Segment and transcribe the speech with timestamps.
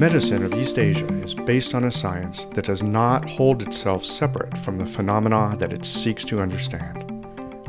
[0.00, 4.56] medicine of East Asia is based on a science that does not hold itself separate
[4.56, 7.04] from the phenomena that it seeks to understand.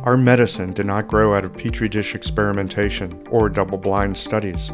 [0.04, 4.72] Our medicine did not grow out of petri dish experimentation or double blind studies.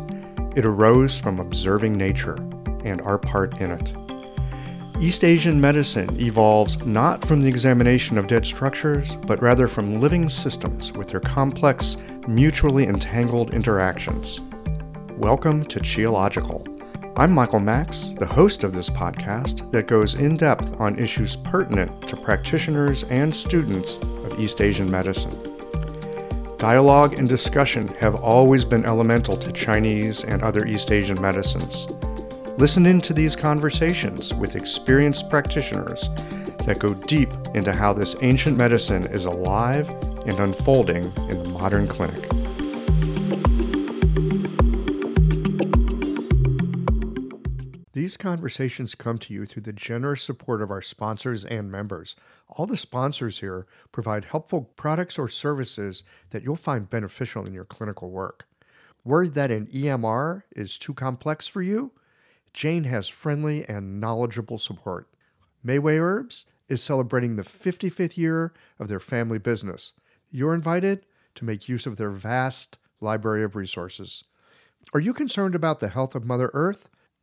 [0.55, 2.35] It arose from observing nature
[2.85, 3.95] and our part in it.
[5.01, 10.29] East Asian medicine evolves not from the examination of dead structures, but rather from living
[10.29, 11.97] systems with their complex,
[12.27, 14.41] mutually entangled interactions.
[15.17, 16.76] Welcome to Qiological
[17.19, 22.07] I'm Michael Max, the host of this podcast that goes in depth on issues pertinent
[22.09, 25.35] to practitioners and students of East Asian medicine.
[26.59, 31.87] Dialogue and discussion have always been elemental to Chinese and other East Asian medicines.
[32.59, 36.11] Listen in to these conversations with experienced practitioners
[36.65, 39.89] that go deep into how this ancient medicine is alive
[40.27, 42.46] and unfolding in the modern clinic.
[48.17, 52.15] These conversations come to you through the generous support of our sponsors and members.
[52.49, 56.01] All the sponsors here provide helpful products or services
[56.31, 58.47] that you'll find beneficial in your clinical work.
[59.03, 61.91] Worried that an EMR is too complex for you?
[62.55, 65.07] Jane has friendly and knowledgeable support.
[65.63, 69.93] Mayway Herbs is celebrating the 55th year of their family business.
[70.31, 74.23] You're invited to make use of their vast library of resources.
[74.91, 76.89] Are you concerned about the health of Mother Earth?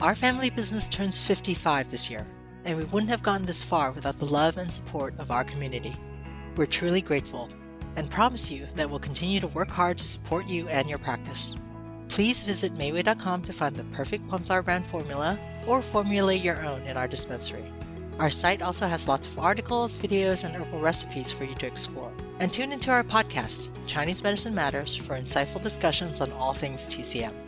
[0.00, 2.24] Our family business turns 55 this year,
[2.64, 5.96] and we wouldn't have gotten this far without the love and support of our community.
[6.54, 7.48] We're truly grateful
[7.96, 11.56] and promise you that we'll continue to work hard to support you and your practice.
[12.06, 16.96] Please visit Mayway.com to find the perfect Plumflower brand formula or formulate your own in
[16.96, 17.68] our dispensary.
[18.20, 22.12] Our site also has lots of articles, videos, and herbal recipes for you to explore.
[22.38, 27.47] And tune into our podcast, Chinese Medicine Matters, for insightful discussions on all things TCM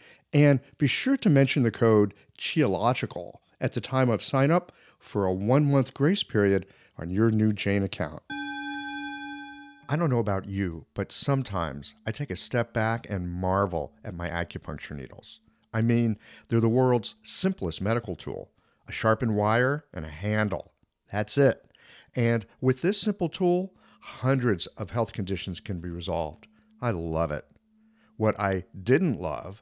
[0.33, 5.25] And be sure to mention the code Qiological at the time of sign up for
[5.25, 6.65] a one month grace period
[6.97, 8.23] on your new Jane account.
[9.89, 14.15] I don't know about you, but sometimes I take a step back and marvel at
[14.15, 15.41] my acupuncture needles.
[15.73, 18.51] I mean, they're the world's simplest medical tool
[18.87, 20.71] a sharpened wire and a handle.
[21.11, 21.63] That's it.
[22.15, 26.47] And with this simple tool, hundreds of health conditions can be resolved.
[26.81, 27.45] I love it.
[28.17, 29.61] What I didn't love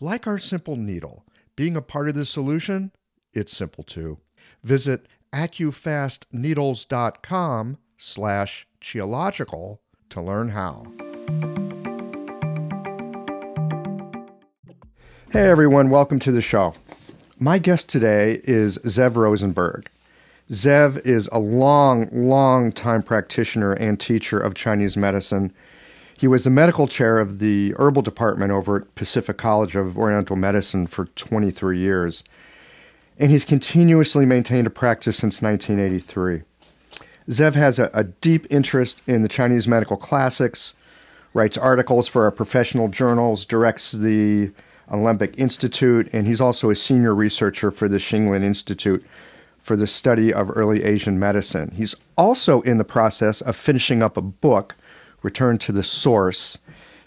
[0.00, 1.24] Like our simple needle,
[1.56, 2.92] being a part of the solution,
[3.32, 4.18] it's simple too.
[4.62, 9.78] Visit AccuFastNeedles.com slash qiological
[10.10, 10.86] to learn how.
[15.32, 16.74] Hey everyone, welcome to the show.
[17.40, 19.90] My guest today is Zev Rosenberg.
[20.48, 25.52] Zev is a long, long time practitioner and teacher of Chinese medicine.
[26.18, 30.34] He was the medical chair of the herbal department over at Pacific College of Oriental
[30.34, 32.24] Medicine for 23 years.
[33.20, 36.42] And he's continuously maintained a practice since 1983.
[37.30, 40.74] Zev has a, a deep interest in the Chinese medical classics,
[41.34, 44.50] writes articles for our professional journals, directs the
[44.90, 49.04] Olympic Institute, and he's also a senior researcher for the Xinglin Institute
[49.58, 51.70] for the study of early Asian medicine.
[51.76, 54.74] He's also in the process of finishing up a book,
[55.22, 56.58] Return to the Source.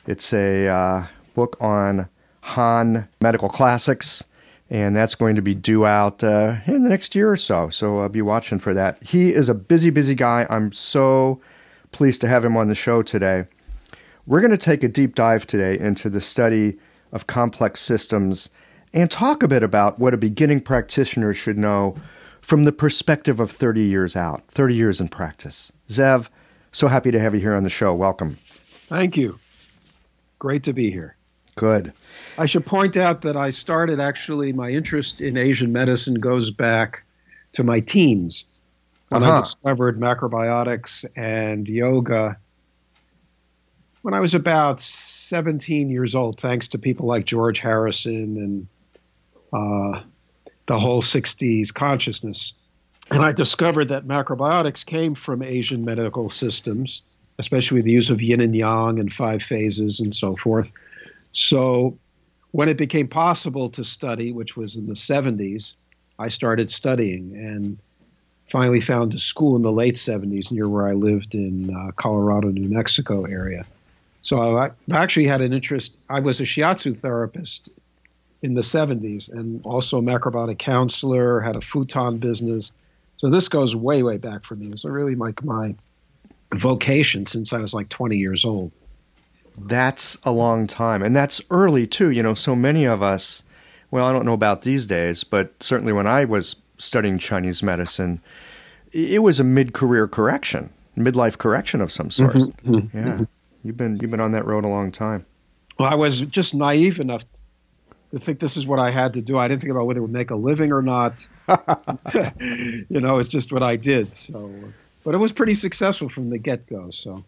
[0.08, 2.10] It's a uh, book on
[2.42, 4.24] Han medical classics,
[4.70, 7.70] and that's going to be due out uh, in the next year or so.
[7.70, 9.02] So I'll be watching for that.
[9.04, 10.48] He is a busy, busy guy.
[10.50, 11.40] I'm so
[11.92, 13.46] pleased to have him on the show today.
[14.26, 16.78] We're going to take a deep dive today into the study
[17.12, 18.50] of complex systems
[18.94, 21.96] and talk a bit about what a beginning practitioner should know
[22.42, 25.72] from the perspective of 30 years out, 30 years in practice.
[25.88, 26.28] Zev,
[26.72, 27.94] so happy to have you here on the show.
[27.94, 28.38] Welcome.
[28.46, 29.40] Thank you.
[30.40, 31.16] Great to be here.
[31.56, 31.94] Good.
[32.38, 37.04] I should point out that I started actually, my interest in Asian medicine goes back
[37.54, 38.46] to my teens
[39.10, 39.38] when uh-huh.
[39.38, 42.38] I discovered macrobiotics and yoga
[44.02, 48.68] when I was about 17 years old, thanks to people like George Harrison and
[49.54, 50.02] uh,
[50.68, 52.54] the whole 60s consciousness.
[53.12, 57.02] And I discovered that macrobiotics came from Asian medical systems,
[57.40, 60.72] especially the use of yin and yang and five phases and so forth.
[61.34, 61.98] So
[62.52, 65.74] when it became possible to study, which was in the 70s,
[66.20, 67.78] I started studying and
[68.50, 72.50] finally found a school in the late 70s near where I lived in uh, Colorado,
[72.50, 73.66] New Mexico area.
[74.22, 75.98] So I actually had an interest.
[76.10, 77.70] I was a shiatsu therapist
[78.42, 82.72] in the 70s and also a macrobiotic counselor, had a futon business.
[83.22, 84.66] So this goes way, way back for me.
[84.66, 85.76] It was really like my
[86.56, 88.72] vocation since I was like 20 years old.
[89.56, 91.04] That's a long time.
[91.04, 92.10] And that's early too.
[92.10, 93.44] You know, so many of us,
[93.92, 98.22] well, I don't know about these days, but certainly when I was studying Chinese medicine,
[98.92, 102.34] it was a mid career correction, midlife correction of some sort.
[102.34, 102.74] Mm-hmm.
[102.74, 102.98] mm-hmm.
[102.98, 103.04] Yeah.
[103.04, 103.24] Mm-hmm.
[103.64, 105.28] You've been you've been on that road a long time.
[105.78, 107.24] Well, I was just naive enough
[108.12, 109.38] to think this is what I had to do.
[109.38, 111.28] I didn't think about whether it would make a living or not.
[112.14, 114.14] you know, it's just what I did.
[114.14, 114.52] So,
[115.04, 116.90] but it was pretty successful from the get go.
[116.92, 117.24] So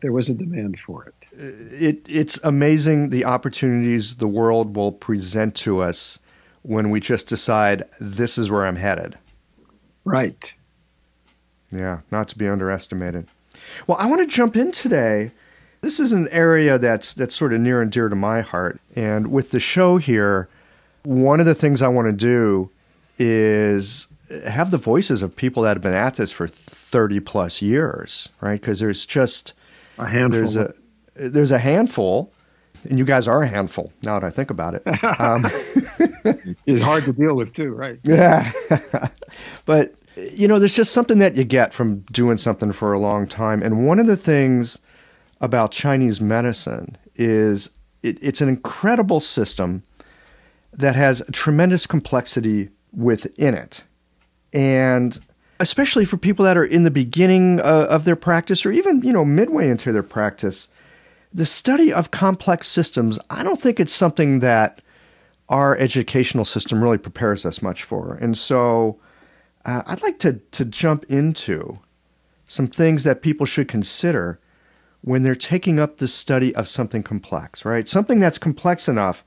[0.00, 1.14] there was a demand for it.
[1.32, 6.18] Uh, it it's amazing the opportunities the world will present to us
[6.62, 9.18] when we just decide this is where I'm headed.
[10.04, 10.52] Right.
[11.70, 13.26] Yeah, not to be underestimated.
[13.86, 15.32] Well, I want to jump in today
[15.82, 18.80] this is an area that's that's sort of near and dear to my heart.
[18.96, 20.48] And with the show here,
[21.02, 22.70] one of the things I want to do
[23.18, 24.06] is
[24.46, 28.60] have the voices of people that have been at this for 30 plus years, right?
[28.60, 29.52] Because there's just
[29.98, 30.38] a handful.
[30.38, 30.74] There's a
[31.14, 32.32] there's a handful,
[32.88, 33.92] and you guys are a handful.
[34.02, 34.82] Now that I think about it,
[35.20, 35.44] um,
[36.64, 37.98] it's hard to deal with too, right?
[38.04, 38.52] Yeah,
[39.66, 43.26] but you know, there's just something that you get from doing something for a long
[43.26, 44.78] time, and one of the things
[45.42, 47.68] about Chinese medicine is
[48.02, 49.82] it, it's an incredible system
[50.72, 53.82] that has tremendous complexity within it.
[54.52, 55.18] And
[55.60, 59.12] especially for people that are in the beginning uh, of their practice or even, you
[59.12, 60.68] know, midway into their practice,
[61.34, 64.80] the study of complex systems, I don't think it's something that
[65.48, 68.14] our educational system really prepares us much for.
[68.14, 68.98] And so
[69.64, 71.78] uh, I'd like to, to jump into
[72.46, 74.38] some things that people should consider
[75.02, 77.88] when they're taking up the study of something complex, right?
[77.88, 79.24] Something that's complex enough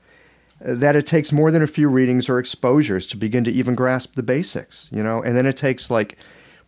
[0.64, 3.74] uh, that it takes more than a few readings or exposures to begin to even
[3.74, 5.22] grasp the basics, you know?
[5.22, 6.16] And then it takes like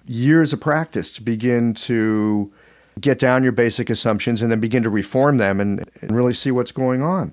[0.07, 2.53] years of practice to begin to
[3.01, 6.51] get down your basic assumptions and then begin to reform them and, and really see
[6.51, 7.33] what's going on.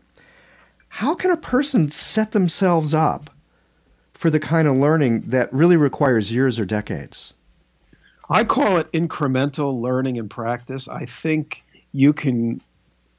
[0.87, 3.29] How can a person set themselves up
[4.13, 7.33] for the kind of learning that really requires years or decades?
[8.29, 10.87] I call it incremental learning and practice.
[10.87, 11.64] I think
[11.95, 12.61] you can,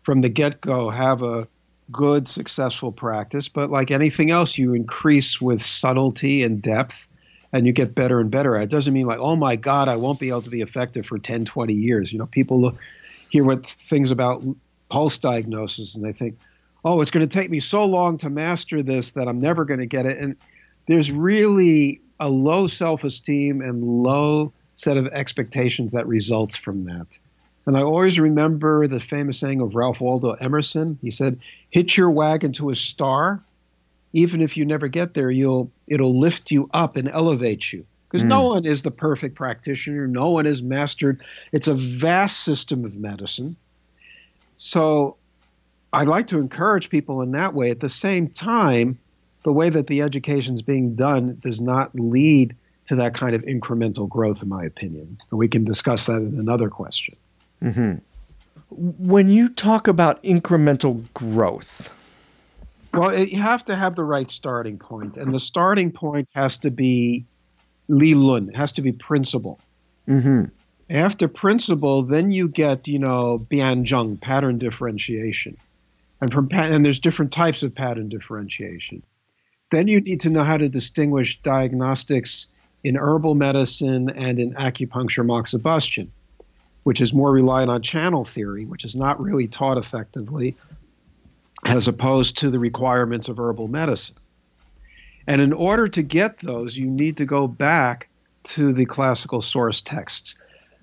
[0.03, 1.49] from the get go, have a
[1.91, 3.49] good, successful practice.
[3.49, 7.09] But like anything else, you increase with subtlety and depth
[7.53, 8.55] and you get better and better.
[8.57, 11.07] At it doesn't mean like, oh my God, I won't be able to be effective
[11.07, 12.13] for 10, 20 years.
[12.13, 12.77] You know, people look,
[13.31, 14.45] hear what things about
[14.91, 16.39] pulse diagnosis and they think,
[16.85, 19.81] oh, it's going to take me so long to master this that I'm never going
[19.81, 20.19] to get it.
[20.19, 20.37] And
[20.87, 27.07] there's really a low self esteem and low set of expectations that results from that.
[27.67, 30.99] And I always remember the famous saying of Ralph Waldo Emerson.
[31.03, 31.39] He said,
[31.71, 33.43] "Hit your wagon to a star,
[34.13, 38.25] even if you never get there, you'll it'll lift you up and elevate you." Because
[38.25, 38.29] mm.
[38.29, 40.07] no one is the perfect practitioner.
[40.07, 41.21] No one is mastered.
[41.53, 43.57] It's a vast system of medicine.
[44.55, 45.17] So
[45.93, 47.71] I'd like to encourage people in that way.
[47.71, 48.99] At the same time,
[49.43, 52.55] the way that the education is being done does not lead
[52.87, 55.19] to that kind of incremental growth, in my opinion.
[55.31, 57.17] And we can discuss that in another question.
[57.63, 57.95] Mm-hmm.
[58.71, 61.91] When you talk about incremental growth,
[62.93, 66.59] well, it, you have to have the right starting point, and the starting point has
[66.59, 67.27] to be
[67.89, 69.61] Li Lun, it has to be principle.
[70.09, 70.45] Mm-hmm.
[70.89, 75.57] After principle, then you get, you know, Bianzheng, pattern differentiation.
[76.21, 79.03] And from and there's different types of pattern differentiation.
[79.71, 82.47] Then you need to know how to distinguish diagnostics
[82.85, 86.09] in herbal medicine and in acupuncture moxibustion,
[86.87, 90.55] which is more reliant on channel theory, which is not really taught effectively,
[91.65, 94.15] as opposed to the requirements of herbal medicine.
[95.27, 98.09] And in order to get those, you need to go back
[98.45, 100.37] to the classical source texts.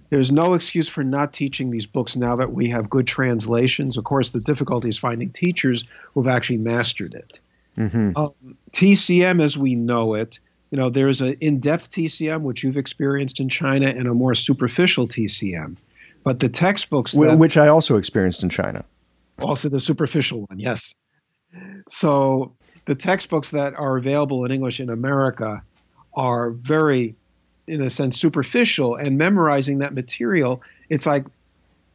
[0.10, 3.96] There's no excuse for not teaching these books now that we have good translations.
[3.96, 7.40] Of course, the difficulty is finding teachers who've actually mastered it.
[7.78, 8.18] Mm-hmm.
[8.18, 10.38] Um, TCM, as we know it,
[10.70, 15.08] you know, there's an in-depth TCM which you've experienced in China, and a more superficial
[15.08, 15.78] TCM.
[16.24, 18.86] But the textbooks, that, which I also experienced in China,
[19.42, 20.96] also the superficial one, yes.
[21.90, 22.54] So
[22.86, 25.62] the textbooks that are available in English in America
[26.14, 27.16] are very,
[27.68, 28.96] in a sense, superficial.
[28.96, 31.26] And memorizing that material, it's like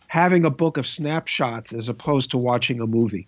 [0.06, 3.26] having a book of snapshots as opposed to watching a movie.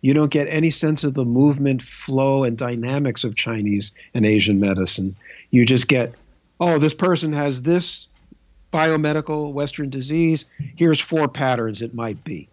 [0.00, 4.58] You don't get any sense of the movement, flow, and dynamics of Chinese and Asian
[4.58, 5.14] medicine.
[5.50, 6.14] You just get,
[6.58, 8.08] oh, this person has this
[8.72, 10.46] biomedical Western disease.
[10.76, 12.48] Here's four patterns it might be.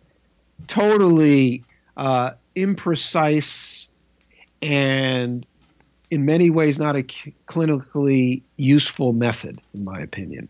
[0.68, 1.64] Totally
[1.96, 3.88] uh, imprecise
[4.62, 5.46] and
[6.12, 10.50] in many ways not a clinically useful method, in my opinion.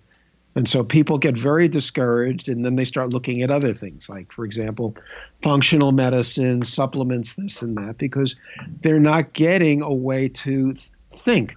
[0.55, 4.31] And so people get very discouraged, and then they start looking at other things, like,
[4.31, 4.95] for example,
[5.43, 8.35] functional medicine, supplements, this and that, because
[8.81, 10.73] they're not getting a way to
[11.17, 11.55] think.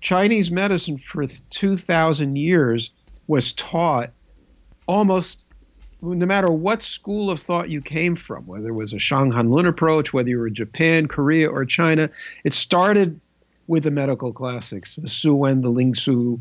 [0.00, 2.90] Chinese medicine for 2,000 years
[3.26, 4.10] was taught
[4.86, 5.44] almost
[6.02, 9.66] no matter what school of thought you came from, whether it was a Shanghan Lun
[9.66, 12.10] approach, whether you were Japan, Korea, or China,
[12.44, 13.20] it started
[13.66, 16.38] with the medical classics, the Su Wen, the Ling Shu,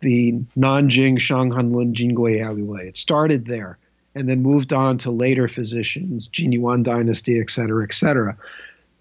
[0.00, 2.88] the Nanjing, Shanghan Lun, Jingui Yaolue.
[2.88, 3.76] It started there
[4.14, 8.36] and then moved on to later physicians, Jin Yuan dynasty, et cetera, et cetera.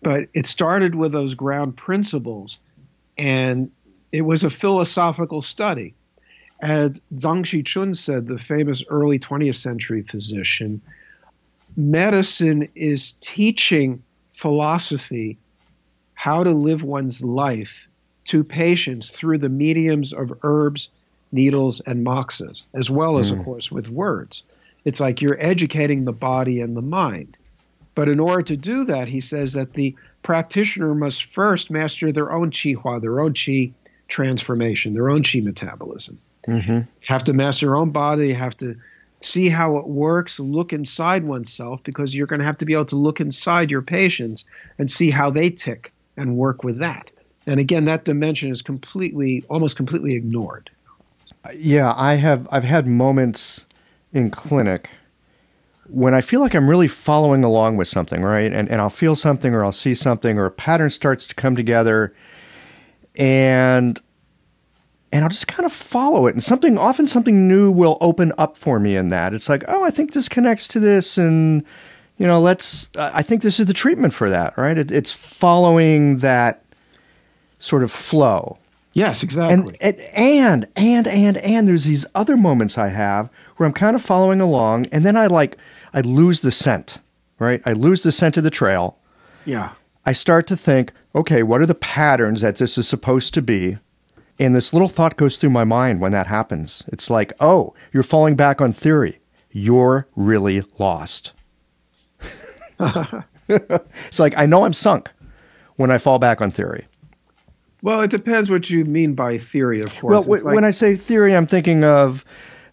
[0.02, 2.60] But it started with those ground principles
[3.18, 3.72] and
[4.12, 5.96] it was a philosophical study.
[6.64, 10.80] As Zhang Xichun said, the famous early 20th century physician,
[11.76, 15.38] medicine is teaching philosophy
[16.16, 17.86] how to live one's life
[18.28, 20.88] to patients through the mediums of herbs,
[21.34, 23.34] needles, and moxas, as well as, mm.
[23.34, 23.44] of hmm.
[23.44, 24.44] course, with words.
[24.86, 27.36] It's like you're educating the body and the mind.
[27.94, 32.32] But in order to do that, he says that the practitioner must first master their
[32.32, 33.74] own qi hua, their own qi
[34.08, 36.18] transformation, their own qi metabolism.
[36.48, 36.82] Mm-hmm.
[37.08, 38.28] Have to master your own body.
[38.28, 38.76] You have to
[39.22, 42.86] see how it works, look inside oneself, because you're going to have to be able
[42.86, 44.44] to look inside your patients
[44.78, 47.10] and see how they tick and work with that.
[47.48, 50.70] And again, that dimension is completely, almost completely ignored.
[51.56, 52.48] Yeah, I have.
[52.52, 53.66] I've had moments
[54.14, 54.90] in clinic
[55.88, 58.52] when I feel like I'm really following along with something, right?
[58.54, 61.56] And and I'll feel something, or I'll see something, or a pattern starts to come
[61.56, 62.14] together,
[63.16, 64.00] and
[65.14, 66.34] and I'll just kind of follow it.
[66.34, 69.32] And something, often something new will open up for me in that.
[69.32, 71.20] It's like, oh, I think this connects to this.
[71.20, 71.64] And,
[72.18, 74.76] you know, let's, uh, I think this is the treatment for that, right?
[74.76, 76.66] It, it's following that
[77.60, 78.58] sort of flow.
[78.94, 79.78] Yes, exactly.
[79.80, 84.02] And, and, and, and, and there's these other moments I have where I'm kind of
[84.02, 84.88] following along.
[84.88, 85.58] And then I like,
[85.94, 86.98] I lose the scent,
[87.38, 87.62] right?
[87.68, 88.98] I lose the scent of the trail.
[89.46, 89.74] Yeah.
[90.08, 93.78] I start to think, okay, what are the patterns that this is supposed to be?
[94.40, 96.84] And this little thought goes through my mind when that happens.
[96.88, 99.20] It's like, oh, you're falling back on theory.
[99.52, 101.34] You're really lost.
[102.80, 105.12] it's like, I know I'm sunk
[105.76, 106.88] when I fall back on theory.
[107.84, 110.12] Well, it depends what you mean by theory, of course.
[110.12, 112.24] Well, w- like- when I say theory, I'm thinking of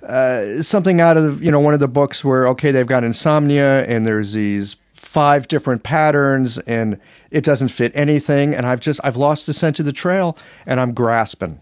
[0.06, 3.84] uh, something out of you know one of the books where okay, they've got insomnia
[3.84, 9.16] and there's these five different patterns and it doesn't fit anything and I've just I've
[9.16, 11.60] lost the scent of the trail and I'm grasping.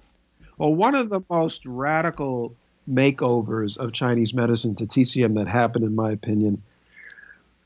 [0.58, 2.56] Well, one of the most radical
[2.90, 6.60] makeovers of Chinese medicine to TCM that happened, in my opinion,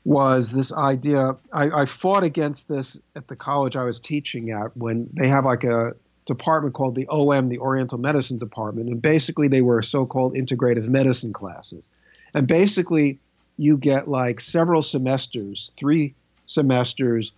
[0.05, 1.35] was this idea.
[1.51, 5.45] I, I, fought against this at the college I was teaching at when they have
[5.45, 10.35] like a department called the OM, the Oriental Medicine Department, and basically they were so-called
[10.35, 11.87] integrative medicine classes,
[12.33, 13.17] and basically
[13.57, 17.31] you get like several semesters, three semesters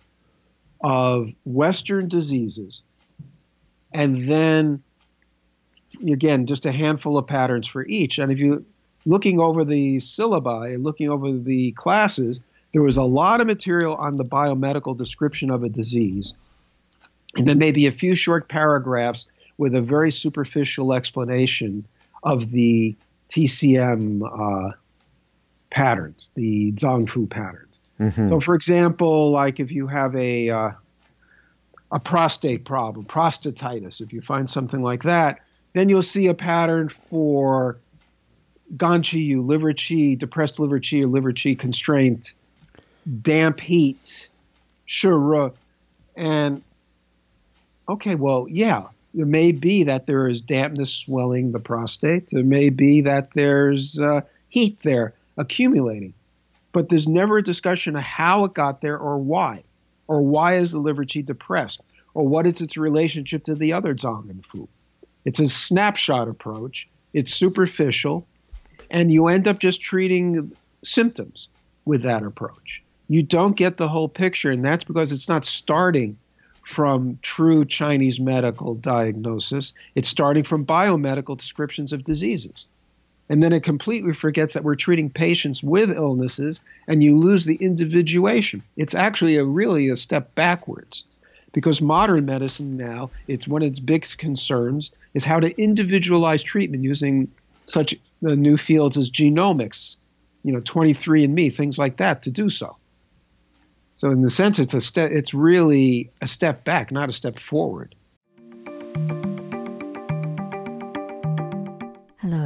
[0.80, 2.82] of Western diseases,
[3.92, 4.82] and then
[6.06, 8.18] again just a handful of patterns for each.
[8.18, 8.64] And if you
[9.04, 12.40] looking over the syllabi and looking over the classes,
[12.72, 16.34] there was a lot of material on the biomedical description of a disease,
[17.36, 19.26] and then maybe a few short paragraphs
[19.58, 21.86] with a very superficial explanation
[22.22, 22.94] of the
[23.30, 24.72] TCM uh,
[25.70, 27.78] patterns, the Zangfu patterns.
[28.00, 28.28] Mm-hmm.
[28.28, 30.70] So, for example, like if you have a uh,
[31.90, 35.40] a prostate problem, prostatitis, if you find something like that,
[35.72, 37.76] then you'll see a pattern for
[38.76, 42.34] Ganqiyu, liver qi, depressed liver qi, or liver qi constraint,
[43.22, 44.28] damp heat,
[44.84, 45.50] shi re,
[46.16, 46.62] and
[47.88, 52.28] okay, well, yeah, there may be that there is dampness swelling the prostate.
[52.30, 56.14] There may be that there's uh, heat there accumulating.
[56.72, 59.64] But there's never a discussion of how it got there or why.
[60.08, 61.80] Or why is the liver qi depressed?
[62.14, 64.68] Or what is its relationship to the other Zang Fu?
[65.24, 66.88] It's a snapshot approach.
[67.12, 68.26] It's superficial.
[68.90, 71.48] And you end up just treating symptoms
[71.84, 72.82] with that approach.
[73.08, 76.18] You don't get the whole picture, and that's because it's not starting
[76.62, 79.72] from true Chinese medical diagnosis.
[79.94, 82.66] It's starting from biomedical descriptions of diseases.
[83.28, 87.56] And then it completely forgets that we're treating patients with illnesses and you lose the
[87.56, 88.62] individuation.
[88.76, 91.02] It's actually a really a step backwards
[91.52, 96.84] because modern medicine now, it's one of its big concerns is how to individualize treatment
[96.84, 97.28] using
[97.64, 99.96] such uh, new fields as genomics,
[100.44, 102.76] you know, 23andMe, things like that to do so.
[103.94, 105.10] So in the sense, it's a step.
[105.10, 107.95] It's really a step back, not a step forward.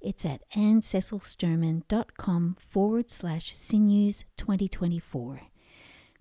[0.00, 5.42] It's at annececilsturman.com forward slash sinews 2024.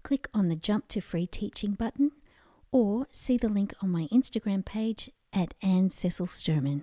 [0.03, 2.11] Click on the Jump to Free Teaching button
[2.71, 6.81] or see the link on my Instagram page at Anne Cecil Sturman.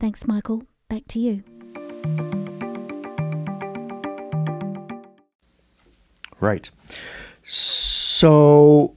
[0.00, 0.64] Thanks, Michael.
[0.88, 1.42] Back to you.
[6.40, 6.70] Right.
[7.44, 8.96] So,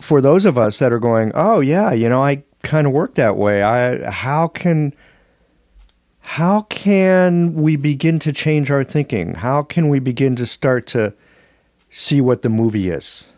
[0.00, 3.14] for those of us that are going, oh yeah, you know, I kind of work
[3.14, 3.62] that way.
[3.62, 4.94] I how can
[6.28, 9.34] how can we begin to change our thinking?
[9.34, 11.14] How can we begin to start to
[11.88, 13.32] see what the movie is?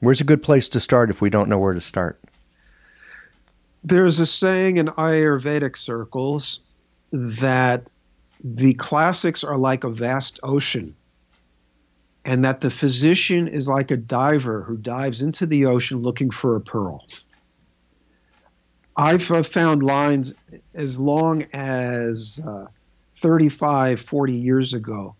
[0.00, 2.20] Where's a good place to start if we don't know where to start?
[3.82, 6.60] There's a saying in Ayurvedic circles
[7.10, 7.88] that
[8.44, 10.94] the classics are like a vast ocean
[12.26, 16.54] and that the physician is like a diver who dives into the ocean looking for
[16.54, 17.06] a pearl.
[18.96, 20.34] I've uh, found lines
[20.74, 22.66] as long as uh,
[23.16, 25.14] 35, 40 years ago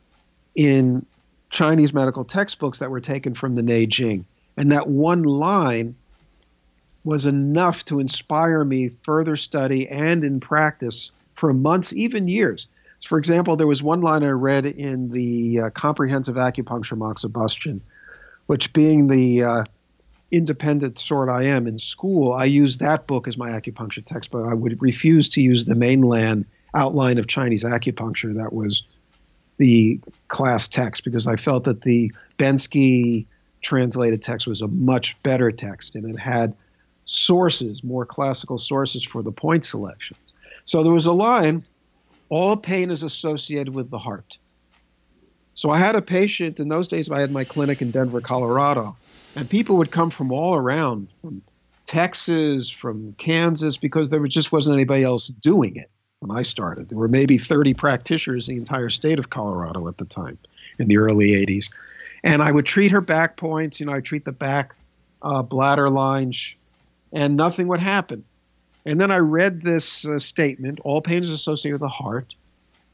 [0.54, 1.04] in
[1.50, 4.24] Chinese medical textbooks that were taken from the Neijing.
[4.56, 5.94] And that one line
[7.04, 12.66] was enough to inspire me further study and in practice for months, even years.
[13.04, 17.80] For example, there was one line I read in the uh, Comprehensive Acupuncture Moxibustion,
[18.46, 19.64] which being the uh,
[20.32, 24.46] independent sort I am in school, I used that book as my acupuncture textbook.
[24.46, 28.82] I would refuse to use the mainland outline of Chinese acupuncture that was
[29.58, 33.26] the class text because I felt that the Bensky
[33.60, 36.56] translated text was a much better text and it had
[37.04, 40.32] sources, more classical sources for the point selections.
[40.64, 41.64] So there was a line
[42.30, 44.38] all pain is associated with the heart.
[45.54, 47.10] So I had a patient in those days.
[47.10, 48.96] I had my clinic in Denver, Colorado,
[49.36, 51.42] and people would come from all around, from
[51.86, 56.88] Texas, from Kansas, because there just wasn't anybody else doing it when I started.
[56.88, 60.38] There were maybe 30 practitioners in the entire state of Colorado at the time
[60.78, 61.66] in the early 80s.
[62.24, 63.80] And I would treat her back points.
[63.80, 64.74] You know, I treat the back
[65.20, 66.54] uh, bladder lines,
[67.12, 68.24] and nothing would happen.
[68.86, 72.34] And then I read this uh, statement all pain is associated with the heart.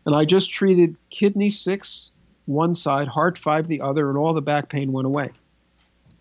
[0.04, 2.10] And I just treated kidney six
[2.48, 5.30] one side, heart five the other, and all the back pain went away.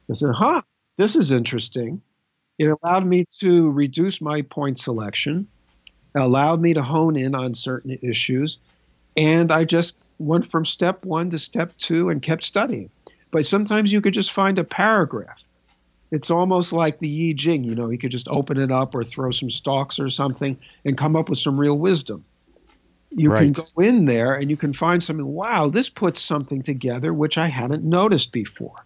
[0.09, 0.61] I said, huh,
[0.97, 2.01] this is interesting.
[2.59, 5.47] It allowed me to reduce my point selection,
[6.13, 8.57] allowed me to hone in on certain issues,
[9.15, 12.89] and I just went from step one to step two and kept studying.
[13.31, 15.41] But sometimes you could just find a paragraph.
[16.11, 19.03] It's almost like the Yi Jing, you know, you could just open it up or
[19.03, 22.25] throw some stalks or something and come up with some real wisdom.
[23.17, 23.51] You right.
[23.51, 27.39] can go in there and you can find something, wow, this puts something together which
[27.39, 28.85] I hadn't noticed before.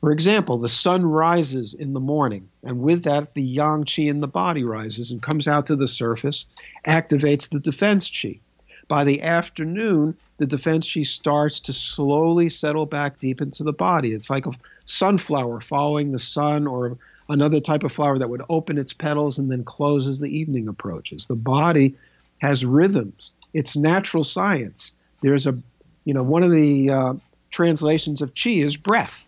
[0.00, 4.20] For example, the sun rises in the morning, and with that, the yang qi in
[4.20, 6.46] the body rises and comes out to the surface,
[6.86, 8.40] activates the defense qi.
[8.86, 14.12] By the afternoon, the defense qi starts to slowly settle back deep into the body.
[14.12, 14.52] It's like a
[14.86, 16.96] sunflower following the sun or
[17.28, 20.68] another type of flower that would open its petals and then close as the evening
[20.68, 21.26] approaches.
[21.26, 21.94] The body
[22.38, 23.30] has rhythms.
[23.52, 24.92] It's natural science.
[25.22, 25.58] There's a,
[26.04, 27.14] you know, one of the uh,
[27.50, 29.26] translations of qi is breath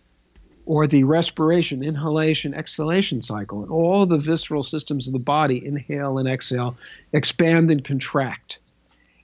[0.66, 3.62] or the respiration, inhalation, exhalation cycle.
[3.62, 6.76] And all the visceral systems of the body, inhale and exhale,
[7.12, 8.58] expand and contract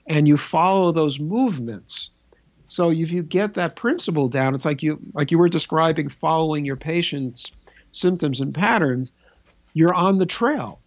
[0.07, 2.09] and you follow those movements.
[2.67, 6.65] So if you get that principle down, it's like you like you were describing following
[6.65, 7.51] your patient's
[7.91, 9.11] symptoms and patterns,
[9.73, 10.79] you're on the trail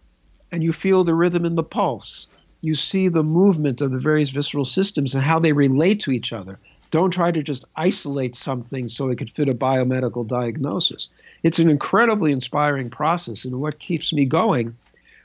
[0.51, 2.27] and you feel the rhythm in the pulse.
[2.61, 6.31] You see the movement of the various visceral systems and how they relate to each
[6.31, 6.59] other.
[6.91, 11.09] Don't try to just isolate something so it could fit a biomedical diagnosis.
[11.41, 14.75] It's an incredibly inspiring process, and what keeps me going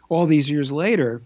[0.09, 1.21] all these years later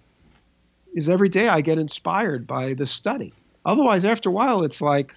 [0.94, 3.32] is every day I get inspired by the study.
[3.64, 5.14] Otherwise, after a while, it's like,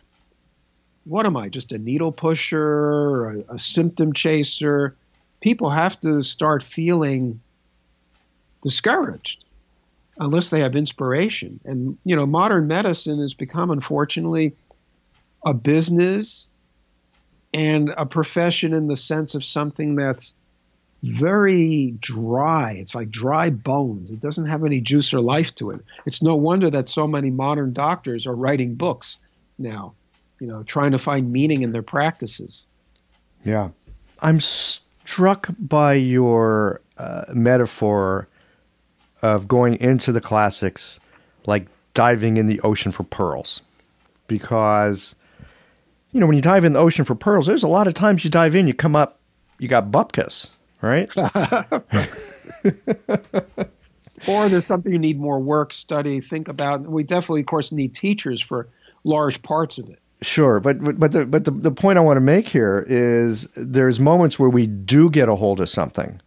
[1.06, 1.50] what am I?
[1.50, 4.96] Just a needle pusher, a, a symptom chaser?
[5.42, 7.40] People have to start feeling
[8.62, 9.43] discouraged
[10.24, 11.60] unless they have inspiration.
[11.66, 14.56] And, you know, modern medicine has become, unfortunately,
[15.46, 16.48] a business
[17.54, 20.34] and a profession in the sense of something that's
[21.04, 22.72] very dry.
[22.72, 24.10] It's like dry bones.
[24.10, 25.82] It doesn't have any juice or life to it.
[26.06, 29.18] It's no wonder that so many modern doctors are writing books
[29.60, 29.94] now,
[30.40, 32.66] you know, trying to find meaning in their practices.
[33.44, 33.70] Yeah.
[34.22, 38.30] I'm struck by your uh, metaphor
[39.24, 41.00] of going into the classics
[41.48, 43.62] like diving in the ocean for pearls.
[44.28, 45.16] Because,
[46.12, 48.24] you know, when you dive in the ocean for pearls, there's a lot of times
[48.24, 49.20] you dive in, you come up,
[49.58, 50.50] you got bupkis
[50.84, 51.10] right?
[54.28, 56.82] or there's something you need more work, study, think about.
[56.82, 58.68] We definitely, of course, need teachers for
[59.04, 60.00] large parts of it.
[60.22, 64.00] Sure, but but the but the, the point I want to make here is there's
[64.00, 66.22] moments where we do get a hold of something,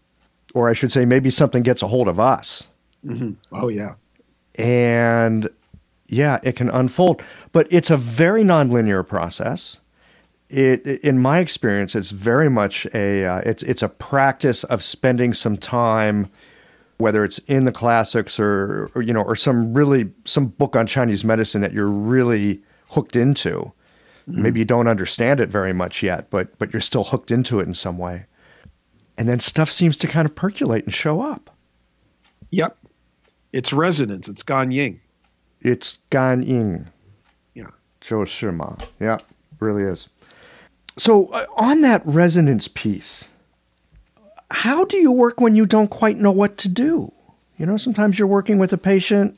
[0.54, 2.66] or I should say, maybe something gets a hold of us.
[3.06, 3.32] Mm-hmm.
[3.52, 3.94] Oh yeah,
[4.56, 5.48] and
[6.08, 9.80] yeah, it can unfold, but it's a very nonlinear process
[10.48, 15.32] it, in my experience, it's very much a uh, it's it's a practice of spending
[15.32, 16.30] some time,
[16.98, 20.86] whether it's in the classics or, or, you know or some really some book on
[20.86, 23.72] Chinese medicine that you're really hooked into.
[24.28, 24.42] Mm-hmm.
[24.42, 27.66] Maybe you don't understand it very much yet, but but you're still hooked into it
[27.66, 28.26] in some way,
[29.18, 31.50] and then stuff seems to kind of percolate and show up.
[32.50, 32.76] Yep,
[33.51, 34.27] it's resonance.
[34.27, 34.99] It's gan ying.
[35.61, 36.87] It's gan ying.
[37.53, 37.71] Yeah.
[38.01, 38.77] 就是嘛.
[38.99, 39.19] Yeah,
[39.59, 40.09] really is.
[40.97, 43.29] So, uh, on that resonance piece,
[44.49, 47.13] how do you work when you don't quite know what to do?
[47.57, 49.37] You know, sometimes you're working with a patient,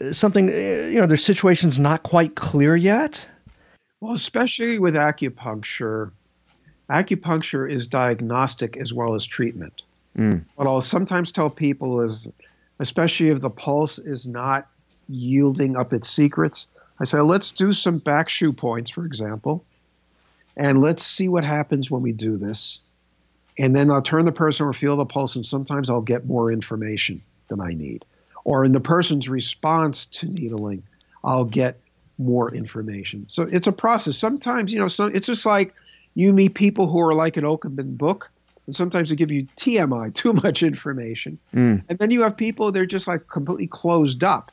[0.00, 3.28] uh, something, uh, you know, their situation's not quite clear yet.
[4.00, 6.10] Well, especially with acupuncture,
[6.90, 9.82] acupuncture is diagnostic as well as treatment.
[10.18, 10.44] Mm.
[10.56, 12.26] What I'll sometimes tell people is,
[12.79, 14.67] especially if the pulse is not
[15.07, 16.67] yielding up its secrets,
[16.99, 19.63] I say, let's do some back shu points, for example
[20.57, 22.79] and let's see what happens when we do this.
[23.59, 26.51] And then I'll turn the person or feel the pulse, and sometimes I'll get more
[26.51, 28.03] information than I need.
[28.43, 30.83] Or in the person's response to needling,
[31.23, 31.79] I'll get
[32.17, 33.25] more information.
[33.27, 34.17] So it's a process.
[34.17, 35.73] Sometimes, you know, so it's just like
[36.15, 38.31] you meet people who are like an open book,
[38.67, 41.39] and sometimes they give you TMI, too much information.
[41.55, 41.83] Mm.
[41.89, 44.51] And then you have people, they're just like completely closed up,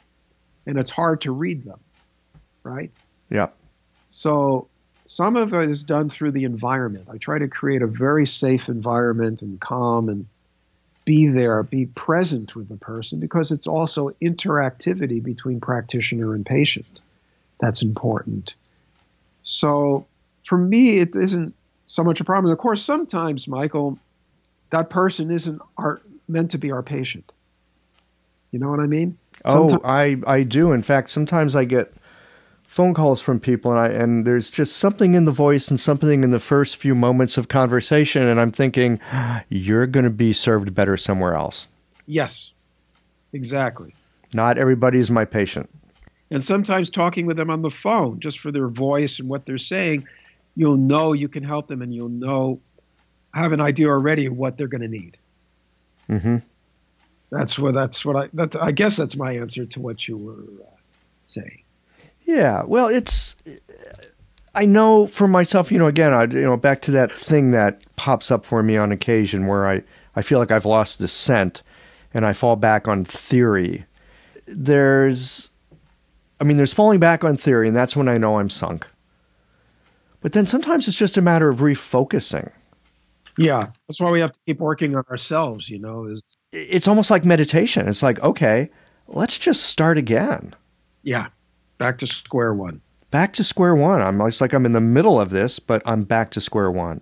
[0.67, 1.81] and it's hard to read them,
[2.63, 2.91] right?
[3.31, 3.49] Yeah.
[4.09, 4.69] So
[5.07, 7.09] some of it is done through the environment.
[7.13, 10.27] I try to create a very safe environment and calm and
[11.05, 17.03] be there, be present with the person because it's also interactivity between practitioner and patient.
[17.61, 18.55] That's important.
[19.43, 20.07] So
[20.45, 21.55] for me, it isn't
[21.87, 22.53] so much a problem.
[22.53, 23.99] Of course, sometimes, Michael,
[24.71, 27.33] that person isn't our, meant to be our patient.
[28.51, 29.19] You know what I mean?
[29.47, 30.73] Sometimes, oh, I, I do.
[30.73, 31.93] In fact, sometimes I get
[32.75, 36.25] phone calls from people and I and there's just something in the voice and something
[36.25, 38.99] in the first few moments of conversation and I'm thinking
[39.49, 41.69] you're going to be served better somewhere else.
[42.07, 42.51] Yes.
[43.33, 43.95] Exactly.
[44.33, 45.71] Not everybody's my patient.
[46.31, 49.59] And sometimes talking with them on the phone just for their voice and what they're
[49.59, 50.07] saying,
[50.57, 52.61] you'll know you can help them and you'll know
[53.33, 55.19] have an idea already what they're going to need.
[56.09, 56.43] Mhm.
[57.31, 60.65] That's what that's what I that I guess that's my answer to what you were
[60.65, 60.71] uh,
[61.25, 61.63] saying.
[62.25, 63.37] Yeah, well, it's.
[64.55, 67.83] I know for myself, you know, again, I, you know, back to that thing that
[67.97, 69.83] pops up for me on occasion where I,
[70.15, 71.65] I feel like I've lost the scent
[72.15, 73.85] and I fall back on theory.
[74.47, 75.51] There's,
[76.41, 78.87] I mean, there's falling back on theory, and that's when I know I'm sunk.
[80.25, 82.51] But then sometimes it's just a matter of refocusing.
[83.39, 87.13] Yeah, that's why we have to keep working on ourselves, you know, is it's almost
[87.13, 87.87] like meditation.
[87.87, 88.71] It's like, okay,
[89.07, 90.57] let's just start again.
[91.05, 91.29] Yeah
[91.79, 92.81] back to square one.
[93.11, 94.01] Back to square one.
[94.01, 97.01] I'm it's like I'm in the middle of this, but I'm back to square one.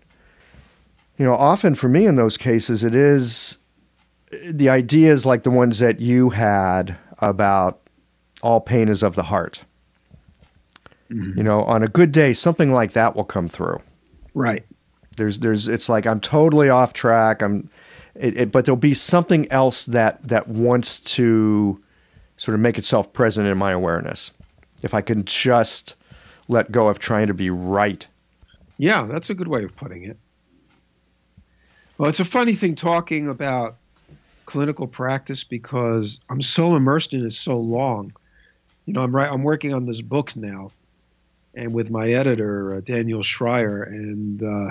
[1.19, 3.59] You know, often for me in those cases, it is
[4.45, 7.81] the ideas like the ones that you had about
[8.43, 9.65] all pain is of the heart.
[11.13, 11.39] Mm-hmm.
[11.39, 13.81] You know, on a good day, something like that will come through.
[14.35, 14.65] Right.
[15.17, 17.43] There's, there's, it's like I'm totally off track.
[17.43, 17.69] I'm,
[18.15, 21.83] it, it, but there'll be something else that that wants to
[22.37, 24.33] sort of make itself present in my awareness
[24.83, 25.95] if I can just
[26.49, 28.07] let go of trying to be right.
[28.79, 30.19] Yeah, that's a good way of putting it.
[31.99, 33.77] Well, it's a funny thing talking about
[34.47, 38.13] clinical practice because I'm so immersed in it so long.
[38.87, 39.31] You know, I'm right.
[39.31, 40.73] I'm working on this book now,
[41.55, 44.71] and with my editor uh, Daniel Schreier, and uh,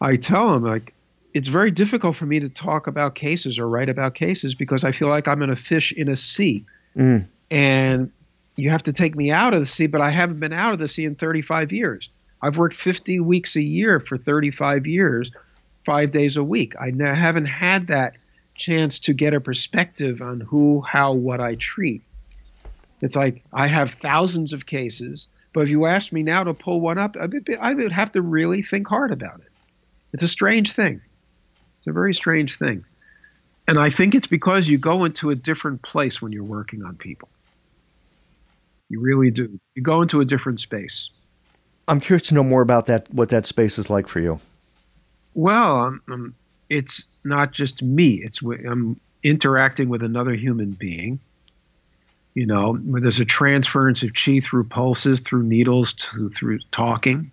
[0.00, 0.94] I tell him like
[1.34, 4.92] it's very difficult for me to talk about cases or write about cases because I
[4.92, 6.64] feel like I'm in a fish in a sea,
[6.96, 7.24] mm.
[7.50, 8.10] and
[8.56, 10.78] you have to take me out of the sea, but I haven't been out of
[10.78, 12.08] the sea in 35 years.
[12.42, 15.30] I've worked 50 weeks a year for 35 years,
[15.84, 16.74] five days a week.
[16.76, 18.14] I haven't had that
[18.54, 22.02] chance to get a perspective on who, how, what I treat.
[23.00, 26.80] It's like I have thousands of cases, but if you asked me now to pull
[26.80, 29.52] one up, I would, I would have to really think hard about it.
[30.12, 31.00] It's a strange thing.
[31.78, 32.82] It's a very strange thing.
[33.66, 36.96] And I think it's because you go into a different place when you're working on
[36.96, 37.28] people.
[38.88, 39.60] You really do.
[39.74, 41.10] You go into a different space.
[41.86, 43.12] I'm curious to know more about that.
[43.12, 44.40] What that space is like for you.
[45.34, 46.34] Well, um, um,
[46.70, 48.14] it's not just me.
[48.22, 51.18] It's I'm interacting with another human being.
[52.38, 57.24] You know, where there's a transference of chi through pulses, through needles, to, through talking,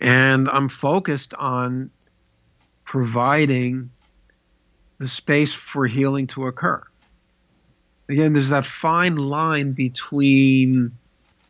[0.00, 1.90] and I'm focused on
[2.84, 3.90] providing
[4.98, 6.82] the space for healing to occur
[8.12, 10.92] again, there's that fine line between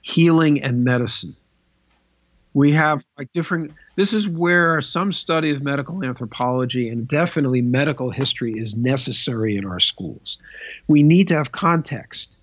[0.01, 1.37] healing and medicine.
[2.54, 8.10] We have like different, this is where some study of medical anthropology and definitely medical
[8.10, 10.38] history is necessary in our schools.
[10.86, 12.36] We need to have context.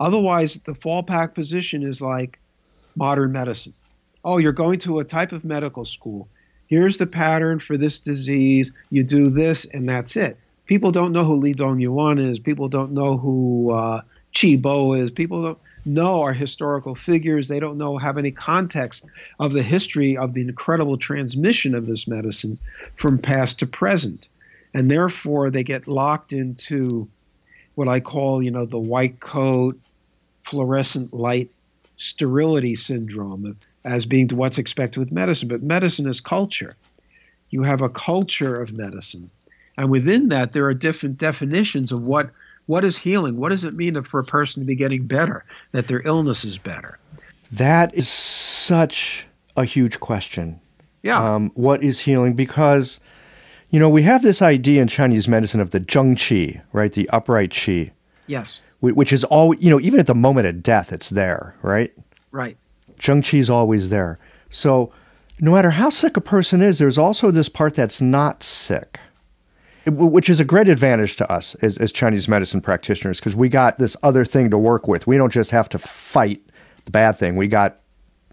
[0.00, 2.38] Otherwise, the fallback position is like
[2.96, 3.74] modern medicine.
[4.24, 6.28] Oh, you're going to a type of medical school.
[6.66, 8.72] Here's the pattern for this disease.
[8.90, 12.38] You do this, and that's it people don't know who Li Dongyuan is.
[12.38, 14.02] People don't know who uh,
[14.34, 15.10] Qi Bo is.
[15.10, 17.48] People don't know our historical figures.
[17.48, 19.04] They don't know have any context
[19.38, 22.58] of the history of the incredible transmission of this medicine
[22.96, 24.28] from past to present,
[24.74, 27.08] and therefore they get locked into
[27.74, 29.78] what I call, you know, the white coat,
[30.44, 31.50] fluorescent light
[31.96, 35.48] sterility syndrome as being what's expected with medicine.
[35.48, 36.76] But medicine is culture.
[37.50, 39.30] You have a culture of medicine
[39.76, 42.30] and within that, there are different definitions of what
[42.66, 43.36] what is healing.
[43.36, 46.58] What does it mean for a person to be getting better, that their illness is
[46.58, 46.98] better?
[47.50, 49.26] That is such
[49.56, 50.60] a huge question.
[51.02, 51.34] Yeah.
[51.34, 52.34] Um, what is healing?
[52.34, 52.98] Because,
[53.70, 56.92] you know, we have this idea in Chinese medicine of the zheng qi, right?
[56.92, 57.92] The upright qi.
[58.26, 58.60] Yes.
[58.80, 61.92] Which is all, you know, even at the moment of death, it's there, right?
[62.32, 62.56] Right.
[62.98, 64.18] Zheng qi is always there.
[64.50, 64.92] So,
[65.38, 68.98] no matter how sick a person is, there's also this part that's not sick
[69.86, 73.78] which is a great advantage to us as, as Chinese medicine practitioners because we got
[73.78, 75.06] this other thing to work with.
[75.06, 76.42] We don't just have to fight
[76.84, 77.36] the bad thing.
[77.36, 77.80] We got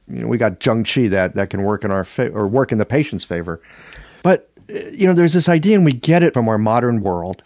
[0.07, 2.71] you know, we got Zheng Qi that that can work in our fa- or work
[2.71, 3.61] in the patient's favor.
[4.21, 7.43] But uh, you know, there's this idea, and we get it from our modern world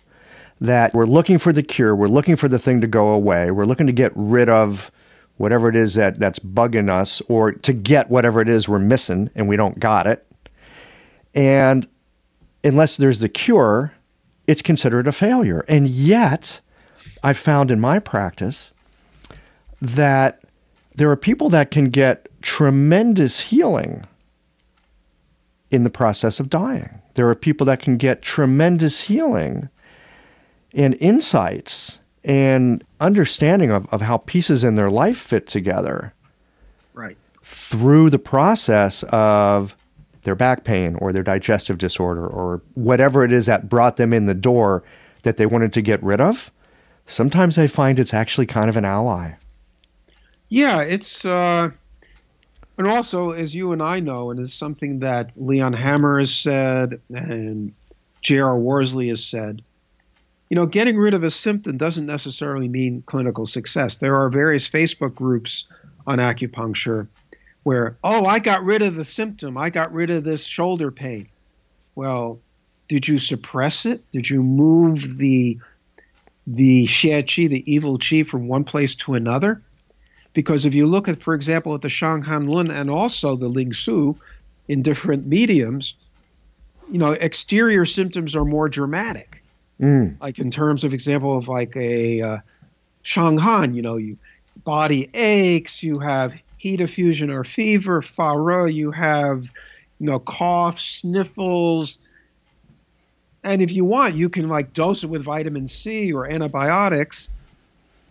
[0.60, 3.66] that we're looking for the cure, we're looking for the thing to go away, we're
[3.66, 4.92] looking to get rid of
[5.38, 9.30] whatever it is that that's bugging us, or to get whatever it is we're missing
[9.36, 10.26] and we don't got it.
[11.36, 11.88] And
[12.64, 13.94] unless there's the cure,
[14.48, 15.64] it's considered a failure.
[15.68, 16.62] And yet,
[17.22, 18.72] I've found in my practice
[19.82, 20.42] that
[20.96, 24.06] there are people that can get tremendous healing
[25.70, 27.02] in the process of dying.
[27.16, 29.70] There are people that can get tremendous healing
[30.74, 36.14] and insights and understanding of, of how pieces in their life fit together.
[36.94, 37.18] Right.
[37.44, 39.76] Through the process of
[40.28, 44.26] their back pain or their digestive disorder or whatever it is that brought them in
[44.26, 44.84] the door
[45.24, 46.52] that they wanted to get rid of.
[47.06, 49.32] Sometimes they find it's actually kind of an ally.
[50.50, 51.72] Yeah, it's uh,
[52.78, 57.00] and also as you and I know, and it's something that Leon Hammer has said
[57.10, 57.74] and
[58.22, 58.58] J.R.
[58.58, 59.62] Worsley has said.
[60.50, 63.98] You know, getting rid of a symptom doesn't necessarily mean clinical success.
[63.98, 65.64] There are various Facebook groups
[66.06, 67.08] on acupuncture
[67.64, 69.58] where, oh, I got rid of the symptom.
[69.58, 71.28] I got rid of this shoulder pain.
[71.96, 72.40] Well,
[72.88, 74.10] did you suppress it?
[74.12, 75.60] Did you move the
[76.46, 79.62] the xie qi, the evil qi, from one place to another?
[80.34, 83.72] Because if you look at, for example, at the Shanghan Lun and also the Ling
[83.72, 84.16] Shu
[84.68, 85.96] in different mediums,
[86.92, 89.44] you know, exterior symptoms are more dramatic.
[89.82, 90.20] Mm.
[90.22, 92.38] Like in terms of example of like a uh,
[93.02, 94.18] Shang Han, you know, you
[94.64, 99.44] body aches, you have heat effusion or fever, fa you have,
[100.00, 102.00] you know, cough, sniffles,
[103.44, 107.30] and if you want, you can like dose it with vitamin C or antibiotics,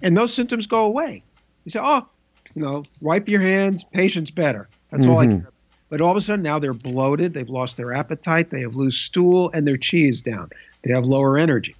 [0.00, 1.22] and those symptoms go away.
[1.64, 2.06] You say, oh,
[2.54, 4.68] you know, wipe your hands, patient's better.
[4.90, 5.12] That's mm-hmm.
[5.12, 5.40] all I mm-hmm.
[5.40, 5.50] care.
[5.88, 8.96] But all of a sudden now they're bloated, they've lost their appetite, they have loose
[8.96, 10.50] stool, and their chi is down.
[10.82, 11.76] They have lower energy.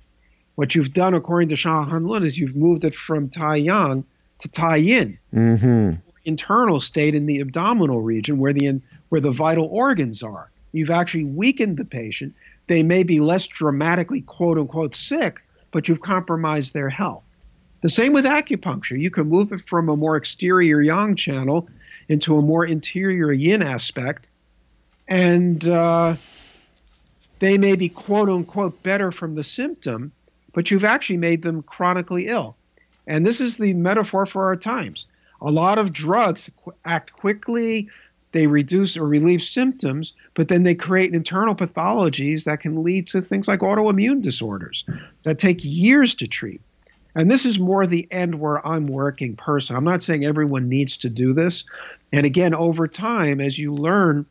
[0.57, 4.05] What you've done, according to Shang Han Lun, is you've moved it from Tai Yang
[4.41, 5.93] to Tai Yin, mm-hmm.
[6.27, 10.51] Internal state in the abdominal region where the where the vital organs are.
[10.73, 12.35] You've actually weakened the patient.
[12.67, 17.25] They may be less dramatically quote unquote sick, but you've compromised their health.
[17.81, 19.01] The same with acupuncture.
[19.01, 21.69] You can move it from a more exterior yang channel
[22.09, 24.27] into a more interior yin aspect,
[25.07, 26.17] and uh,
[27.39, 30.13] they may be quote unquote better from the symptom,
[30.53, 32.57] but you've actually made them chronically ill.
[33.07, 35.07] And this is the metaphor for our times.
[35.41, 36.51] A lot of drugs
[36.85, 37.89] act quickly,
[38.33, 43.23] they reduce or relieve symptoms, but then they create internal pathologies that can lead to
[43.23, 44.85] things like autoimmune disorders
[45.23, 46.61] that take years to treat.
[47.15, 49.75] And this is more the end where I'm working person.
[49.75, 51.65] I'm not saying everyone needs to do this.
[52.13, 54.27] And again, over time, as you learn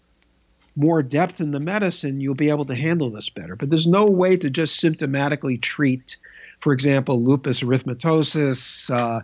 [0.76, 3.56] more depth in the medicine, you'll be able to handle this better.
[3.56, 6.18] But there's no way to just symptomatically treat,
[6.60, 9.22] for example, lupus erythematosus, uh,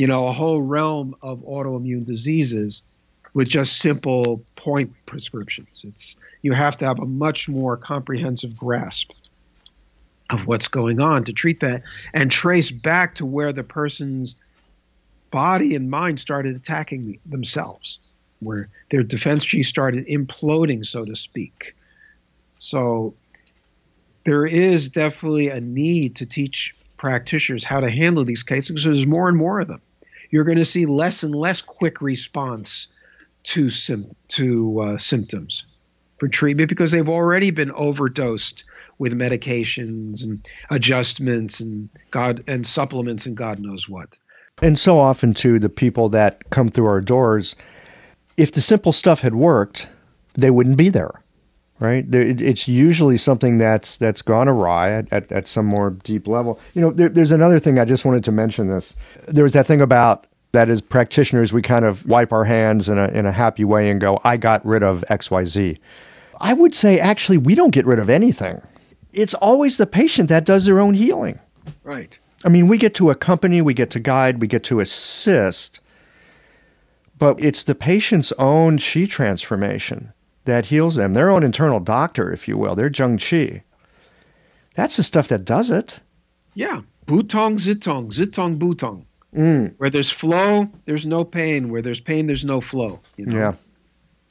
[0.00, 2.80] you know, a whole realm of autoimmune diseases
[3.34, 5.84] with just simple point prescriptions.
[5.86, 9.10] It's you have to have a much more comprehensive grasp
[10.30, 11.82] of what's going on to treat that
[12.14, 14.36] and trace back to where the person's
[15.30, 17.98] body and mind started attacking themselves,
[18.38, 21.76] where their defense chi started imploding, so to speak.
[22.56, 23.12] So
[24.24, 29.06] there is definitely a need to teach practitioners how to handle these cases because there's
[29.06, 29.82] more and more of them.
[30.30, 32.88] You're going to see less and less quick response
[33.44, 35.64] to sim- to uh, symptoms
[36.18, 38.64] for treatment because they've already been overdosed
[38.98, 44.18] with medications and adjustments and God and supplements and God knows what.
[44.62, 47.56] And so often too, the people that come through our doors,
[48.36, 49.88] if the simple stuff had worked,
[50.34, 51.19] they wouldn't be there,
[51.80, 52.04] right?
[52.12, 56.60] It's usually something that's that's gone awry at, at, at some more deep level.
[56.74, 58.68] You know, there, there's another thing I just wanted to mention.
[58.68, 58.94] This
[59.26, 62.98] there was that thing about that as practitioners we kind of wipe our hands in
[62.98, 65.78] a in a happy way and go, I got rid of X Y Z.
[66.40, 68.62] I would say actually we don't get rid of anything
[69.12, 71.38] it's always the patient that does their own healing.
[71.82, 72.18] Right.
[72.44, 75.80] I mean, we get to accompany, we get to guide, we get to assist,
[77.18, 80.12] but it's the patient's own chi transformation
[80.44, 83.62] that heals them, their own internal doctor, if you will, their Zheng Qi.
[84.74, 86.00] That's the stuff that does it.
[86.54, 86.82] Yeah.
[87.06, 89.04] Butong, zitong, zitong, butong.
[89.34, 89.74] Mm.
[89.78, 91.70] Where there's flow, there's no pain.
[91.70, 93.00] Where there's pain, there's no flow.
[93.16, 93.36] You know?
[93.36, 93.54] Yeah.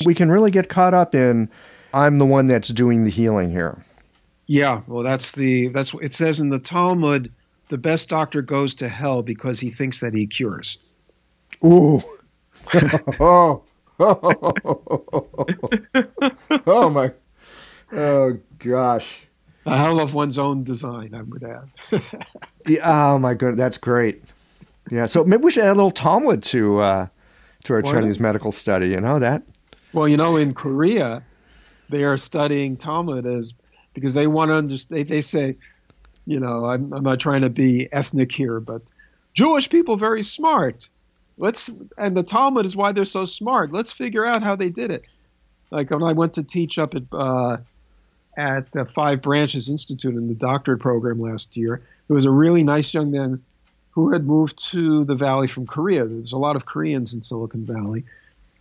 [0.05, 1.49] We can really get caught up in,
[1.93, 3.83] I'm the one that's doing the healing here.
[4.47, 7.31] Yeah, well, that's the that's it says in the Talmud,
[7.67, 10.79] the best doctor goes to hell because he thinks that he cures.
[11.63, 12.01] Ooh,
[13.19, 13.61] oh.
[13.99, 14.39] Oh
[16.89, 17.11] my.
[17.91, 19.21] Oh gosh.
[19.65, 21.69] A hell of one's own design, I would add.
[22.67, 24.23] yeah, oh my goodness, that's great.
[24.89, 27.07] Yeah, so maybe we should add a little Talmud to uh,
[27.65, 28.27] to our Why Chinese not?
[28.27, 28.87] medical study.
[28.87, 29.43] You know that?
[29.93, 31.23] Well, you know, in Korea,
[31.89, 33.53] they are studying Talmud as
[33.93, 34.99] because they want to understand.
[34.99, 35.57] They, they say,
[36.25, 38.81] you know, I'm, I'm not trying to be ethnic here, but
[39.33, 40.89] Jewish people very smart.
[41.39, 43.71] Let's and the Talmud is why they're so smart.
[43.71, 45.05] Let's figure out how they did it.
[45.71, 47.57] Like when I went to teach up at uh,
[48.37, 52.63] at the Five Branches Institute in the doctorate program last year, there was a really
[52.63, 53.41] nice young man
[53.91, 56.05] who had moved to the valley from Korea.
[56.05, 58.03] There's a lot of Koreans in Silicon Valley,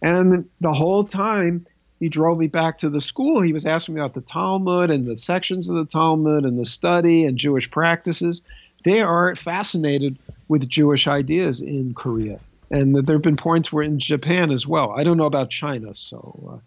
[0.01, 1.67] and the whole time
[1.99, 3.41] he drove me back to the school.
[3.41, 6.65] He was asking me about the Talmud and the sections of the Talmud and the
[6.65, 8.41] study and Jewish practices.
[8.85, 10.17] They are fascinated
[10.47, 12.39] with Jewish ideas in Korea.
[12.71, 14.93] And there have been points where in Japan as well.
[14.93, 16.59] I don't know about China, so uh,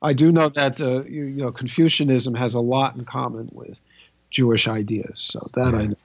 [0.00, 3.80] I do know that uh, you, you, know Confucianism has a lot in common with
[4.30, 5.20] Jewish ideas.
[5.20, 5.96] So that I know.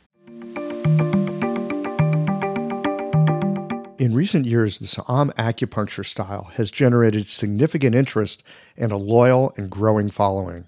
[4.00, 8.44] In recent years, the Sa'am acupuncture style has generated significant interest
[8.78, 10.68] and a loyal and growing following.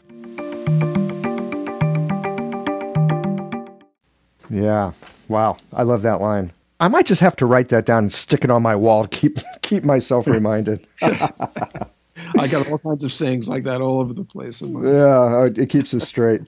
[4.49, 4.91] Yeah.
[5.28, 5.57] Wow.
[5.72, 6.51] I love that line.
[6.80, 9.09] I might just have to write that down and stick it on my wall to
[9.09, 10.86] keep keep myself reminded.
[11.01, 14.61] I got all kinds of sayings like that all over the place.
[14.61, 16.41] Yeah, it keeps us straight.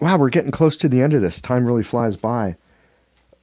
[0.00, 1.40] Wow, we're getting close to the end of this.
[1.40, 2.56] Time really flies by.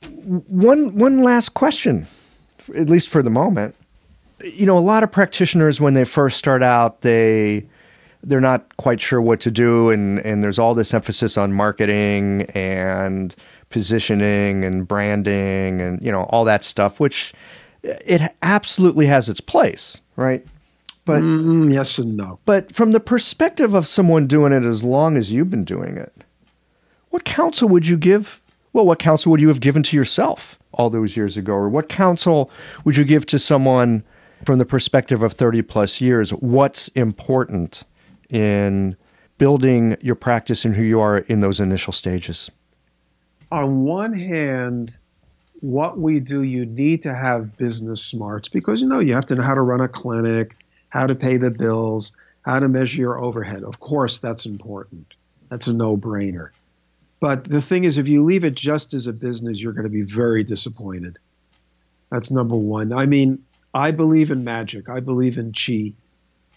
[0.04, 2.08] One one last question,
[2.76, 3.76] at least for the moment.
[4.44, 7.66] You know, a lot of practitioners when they first start out, they
[8.24, 12.44] they're not quite sure what to do, and and there's all this emphasis on marketing
[12.54, 13.36] and
[13.70, 17.34] positioning and branding and you know all that stuff, which
[17.84, 20.46] it absolutely has its place, right?
[21.06, 22.40] But mm, yes and no.
[22.46, 26.14] But from the perspective of someone doing it as long as you've been doing it,
[27.10, 28.42] what counsel would you give?
[28.72, 31.54] Well, what counsel would you have given to yourself all those years ago?
[31.54, 32.52] Or what counsel
[32.84, 34.04] would you give to someone
[34.46, 36.32] from the perspective of 30 plus years?
[36.32, 37.84] What's important
[38.30, 38.96] in
[39.38, 42.52] building your practice and who you are in those initial stages?
[43.52, 44.96] On one hand,
[45.62, 49.36] what we do, you need to have business smarts because you know you have to
[49.36, 50.56] know how to run a clinic,
[50.90, 52.12] how to pay the bills,
[52.44, 53.64] how to measure your overhead.
[53.64, 55.16] Of course, that's important.
[55.50, 56.52] That's a no brainer.
[57.20, 59.92] But the thing is, if you leave it just as a business, you're going to
[59.92, 61.18] be very disappointed.
[62.10, 62.94] That's number one.
[62.94, 63.44] I mean,
[63.74, 64.90] I believe in magic.
[64.90, 65.94] I believe in chi,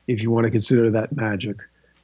[0.06, 1.56] if you want to consider that magic.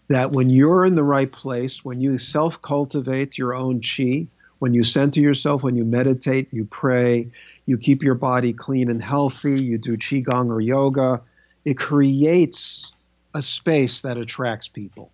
[0.09, 4.27] That when you're in the right place, when you self cultivate your own chi,
[4.59, 7.31] when you center yourself, when you meditate, you pray,
[7.67, 11.21] you keep your body clean and healthy, you do qigong or yoga,
[11.65, 12.91] it creates
[13.35, 15.13] a space that attracts people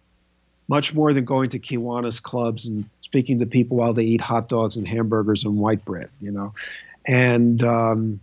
[0.68, 4.48] much more than going to Kiwanis clubs and speaking to people while they eat hot
[4.48, 6.54] dogs and hamburgers and white bread, you know.
[7.06, 8.20] And um,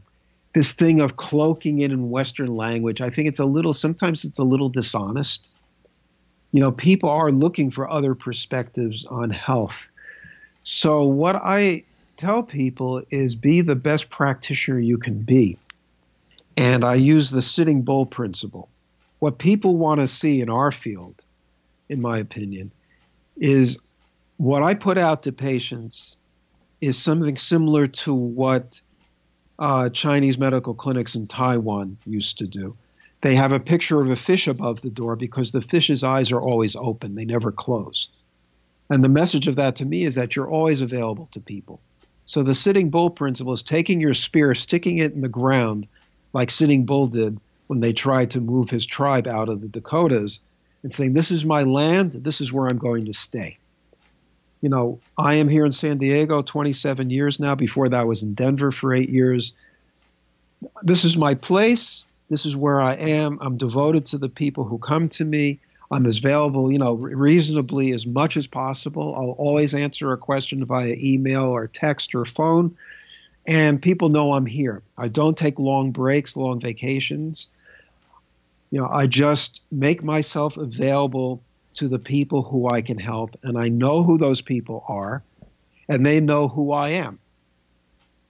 [0.53, 4.39] this thing of cloaking it in Western language, I think it's a little, sometimes it's
[4.39, 5.49] a little dishonest.
[6.51, 9.87] You know, people are looking for other perspectives on health.
[10.63, 11.83] So, what I
[12.17, 15.57] tell people is be the best practitioner you can be.
[16.57, 18.69] And I use the sitting bull principle.
[19.19, 21.23] What people want to see in our field,
[21.91, 22.71] in my opinion,
[23.37, 23.77] is
[24.37, 26.17] what I put out to patients
[26.79, 28.81] is something similar to what
[29.59, 32.75] uh, Chinese medical clinics in Taiwan used to do.
[33.21, 36.41] They have a picture of a fish above the door because the fish's eyes are
[36.41, 38.07] always open, they never close.
[38.89, 41.79] And the message of that to me is that you're always available to people.
[42.25, 45.87] So the sitting bull principle is taking your spear, sticking it in the ground,
[46.33, 50.39] like Sitting Bull did when they tried to move his tribe out of the Dakotas,
[50.83, 53.57] and saying, This is my land, this is where I'm going to stay.
[54.61, 57.55] You know, I am here in San Diego 27 years now.
[57.55, 59.53] Before that, I was in Denver for eight years.
[60.83, 62.03] This is my place.
[62.29, 63.39] This is where I am.
[63.41, 65.59] I'm devoted to the people who come to me.
[65.89, 69.13] I'm as available, you know, reasonably as much as possible.
[69.15, 72.77] I'll always answer a question via email or text or phone.
[73.45, 74.83] And people know I'm here.
[74.97, 77.55] I don't take long breaks, long vacations.
[78.71, 81.43] You know, I just make myself available
[81.75, 83.37] to the people who I can help.
[83.43, 85.23] And I know who those people are,
[85.87, 87.19] and they know who I am.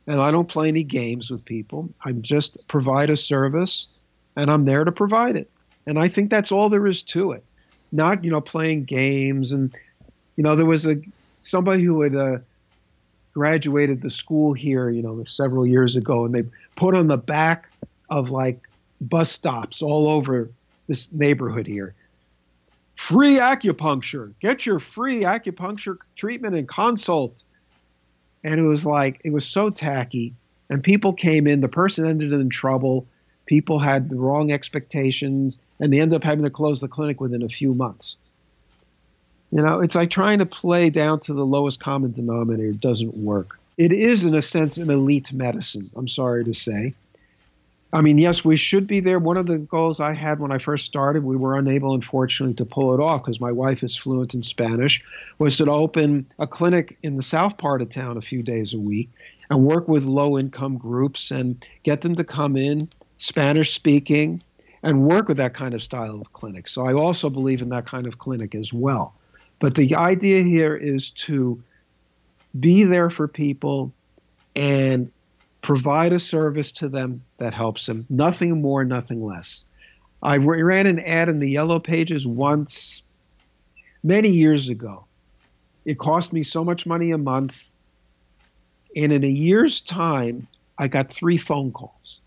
[0.08, 1.89] And I don't play any games with people.
[2.04, 3.88] I just provide a service,
[4.36, 5.50] and I'm there to provide it.
[5.86, 7.44] And I think that's all there is to it
[7.92, 9.74] not you know playing games and
[10.36, 10.96] you know there was a
[11.42, 12.38] somebody who had uh,
[13.34, 16.44] graduated the school here you know several years ago and they
[16.76, 17.70] put on the back
[18.10, 18.60] of like
[19.02, 20.49] bus stops all over
[20.88, 21.93] this neighborhood here
[22.95, 27.43] free acupuncture get your free acupuncture treatment and consult
[28.43, 30.34] and it was like it was so tacky
[30.70, 33.06] and people came in the person ended in trouble
[33.52, 37.43] people had the wrong expectations and they ended up having to close the clinic within
[37.43, 38.16] a few months.
[39.52, 43.60] You know, it's like trying to play down to the lowest common denominator doesn't work.
[43.78, 46.93] It is, in a sense, an elite medicine, I'm sorry to say.
[47.94, 49.20] I mean, yes, we should be there.
[49.20, 52.66] One of the goals I had when I first started, we were unable, unfortunately, to
[52.66, 55.04] pull it off because my wife is fluent in Spanish,
[55.39, 58.80] was to open a clinic in the south part of town a few days a
[58.80, 59.10] week
[59.50, 62.88] and work with low income groups and get them to come in,
[63.18, 64.42] Spanish speaking,
[64.84, 66.70] and work with that kind of style of clinic.
[66.70, 69.14] So I also believe in that kind of clinic as well.
[69.60, 71.62] But the idea here is to
[72.58, 73.92] be there for people
[74.56, 75.12] and
[75.62, 78.05] provide a service to them that helps them.
[78.09, 79.66] Nothing more, nothing less.
[80.24, 83.01] I ran an ad in the Yellow Pages once,
[84.03, 85.05] many years ago.
[85.86, 87.64] It cost me so much money a month.
[88.95, 90.47] And in a year's time,
[90.78, 92.20] I got three phone calls.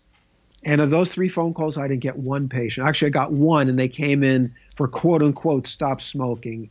[0.63, 2.87] And of those three phone calls, I didn't get one patient.
[2.87, 6.69] Actually, I got one, and they came in for quote unquote stop smoking.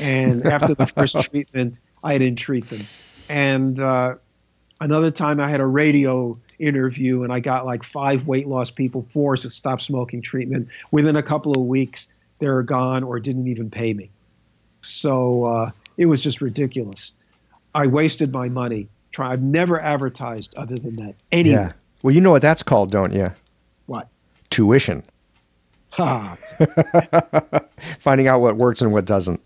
[0.00, 2.86] And after the first treatment, I didn't treat them.
[3.28, 4.14] And uh,
[4.80, 9.06] another time, I had a radio interview, and I got like five weight loss people
[9.10, 10.68] forced to stop smoking treatment.
[10.90, 12.08] Within a couple of weeks,
[12.38, 14.10] they were gone or didn't even pay me.
[14.82, 17.12] So uh, it was just ridiculous.
[17.74, 18.88] I wasted my money.
[19.12, 19.32] Try.
[19.32, 21.70] I've never advertised other than that anywhere.
[21.70, 21.72] Yeah.
[22.02, 23.28] Well, you know what that's called, don't you?
[23.86, 24.08] What?
[24.50, 25.02] Tuition.
[25.90, 26.36] Ha.
[27.98, 29.40] Finding out what works and what doesn't.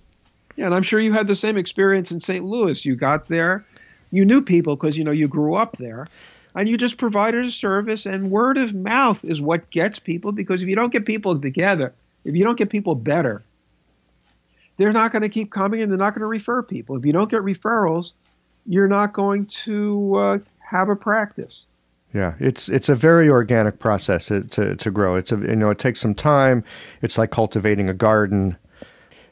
[0.57, 2.45] Yeah, and I'm sure you had the same experience in St.
[2.45, 2.85] Louis.
[2.85, 3.65] You got there,
[4.11, 6.09] you knew people because you know you grew up there,
[6.55, 8.07] and you just provided a service.
[8.07, 11.93] And word of mouth is what gets people because if you don't get people together,
[12.25, 13.43] if you don't get people better,
[14.77, 16.97] they're not going to keep coming and they're not going to refer people.
[16.97, 18.13] If you don't get referrals,
[18.67, 21.67] you're not going to uh, have a practice.
[22.13, 25.15] Yeah, it's it's a very organic process to, to, to grow.
[25.15, 26.65] It's a you know it takes some time.
[27.03, 28.57] It's like cultivating a garden,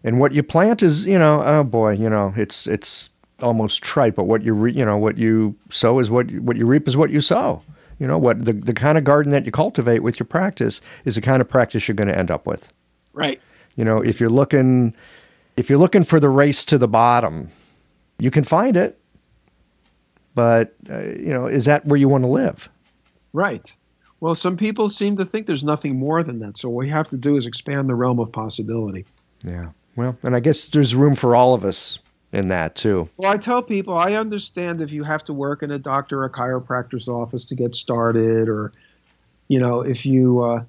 [0.05, 3.11] and what you plant is you know oh boy you know it's it's
[3.41, 6.67] almost trite, but what you re, you know what you sow is what what you
[6.67, 7.63] reap is what you sow.
[7.99, 11.15] You know what the the kind of garden that you cultivate with your practice is
[11.15, 12.73] the kind of practice you're going to end up with.
[13.13, 13.41] Right.
[13.77, 14.95] You know if you're looking
[15.57, 17.51] if you're looking for the race to the bottom,
[18.19, 18.99] you can find it
[20.39, 22.69] but uh, you know, is that where you want to live?
[23.33, 23.75] Right.
[24.21, 26.59] Well, some people seem to think there's nothing more than that.
[26.59, 29.05] So what we have to do is expand the realm of possibility.
[29.43, 29.71] Yeah.
[29.97, 31.99] Well, and I guess there's room for all of us
[32.33, 33.09] in that too.
[33.17, 36.31] Well, I tell people I understand if you have to work in a doctor or
[36.31, 38.73] chiropractor's office to get started, or
[39.49, 40.65] you know, if you uh,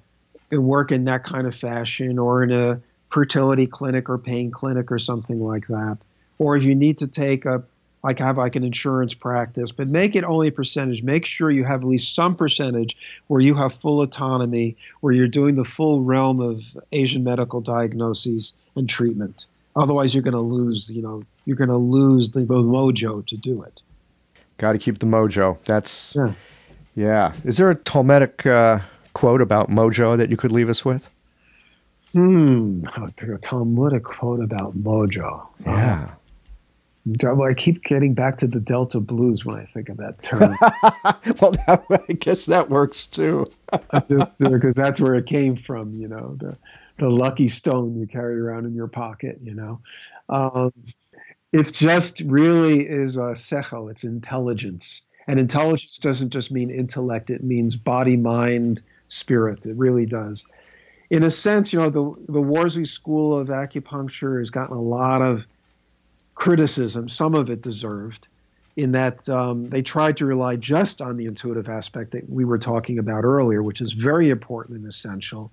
[0.52, 2.80] work in that kind of fashion, or in a
[3.10, 5.98] fertility clinic or pain clinic or something like that,
[6.38, 7.62] or if you need to take a
[8.02, 11.02] like have like an insurance practice, but make it only a percentage.
[11.02, 12.96] Make sure you have at least some percentage
[13.26, 18.54] where you have full autonomy, where you're doing the full realm of Asian medical diagnoses
[18.74, 19.44] and treatment.
[19.76, 20.90] Otherwise, you're going to lose.
[20.90, 23.82] You know, you're going to lose the, mojo to do it.
[24.58, 25.58] Got to keep the mojo.
[25.64, 26.34] That's yeah.
[26.94, 27.32] yeah.
[27.44, 28.80] Is there a Talmudic uh,
[29.14, 31.08] quote about mojo that you could leave us with?
[32.12, 35.46] Hmm, a Talmudic quote about mojo.
[35.64, 36.10] Yeah.
[37.06, 40.56] I keep getting back to the Delta blues when I think of that term.
[41.40, 43.46] well, that, I guess that works too.
[44.08, 46.56] Because that's where it came from, you know, the,
[47.00, 49.80] the lucky stone you carry around in your pocket, you know.
[50.28, 50.72] Um,
[51.52, 55.02] It's just really is a sechel, it's intelligence.
[55.26, 59.66] And intelligence doesn't just mean intellect, it means body, mind, spirit.
[59.66, 60.44] It really does.
[61.10, 65.22] In a sense, you know, the, the Worsley School of Acupuncture has gotten a lot
[65.22, 65.44] of
[66.36, 68.28] criticism, some of it deserved,
[68.76, 72.58] in that um, they tried to rely just on the intuitive aspect that we were
[72.58, 75.50] talking about earlier, which is very important and essential,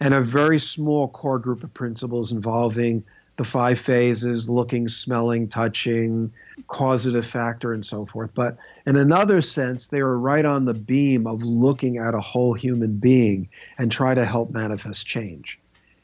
[0.00, 3.04] and a very small core group of principles involving
[3.36, 6.32] the five phases looking, smelling, touching,
[6.68, 8.32] causative factor, and so forth.
[8.34, 12.52] But in another sense, they were right on the beam of looking at a whole
[12.52, 15.58] human being and try to help manifest change.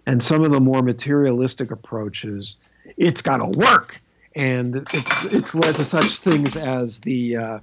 [0.06, 2.56] And some of the more materialistic approaches,
[2.96, 4.00] it's got to work.
[4.34, 7.58] And it's, it's led to such things as the uh,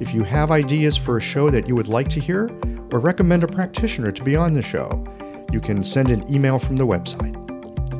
[0.00, 2.50] if you have ideas for a show that you would like to hear
[2.92, 5.04] or recommend a practitioner to be on the show,
[5.52, 7.34] you can send an email from the website.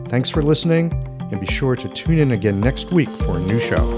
[0.09, 0.93] Thanks for listening,
[1.31, 3.98] and be sure to tune in again next week for a new show.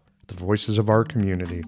[0.31, 1.63] the voices of our community.